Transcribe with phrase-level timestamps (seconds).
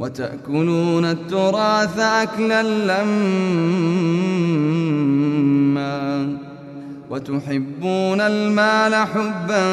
[0.00, 3.10] وتأكلون التراث أكلا لما
[7.10, 9.64] وتحبون المال حبا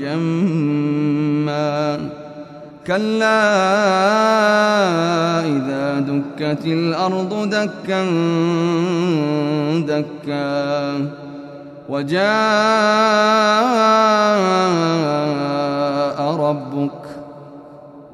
[0.00, 1.98] جما
[2.86, 3.42] كلا
[5.40, 8.04] إذا دكت الأرض دكا
[9.80, 11.10] دكا
[11.88, 13.35] وجاء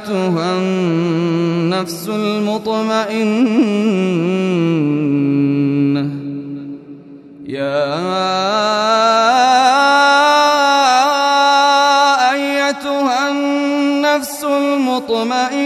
[0.00, 3.20] أيتها النفس المطمئنة؟
[7.46, 8.00] يا
[12.32, 15.60] أيتها النفس المطمئنة؟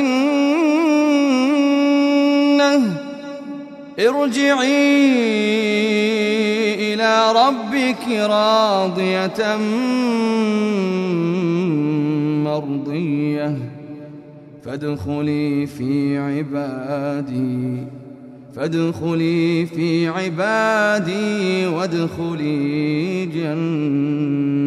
[3.99, 5.15] ارجعي
[6.95, 9.56] إلى ربك راضية
[12.45, 13.73] مرضية.
[14.64, 17.86] فادخلي في عبادي
[18.54, 24.63] فادخلي في عبادي وادخلي جنتي.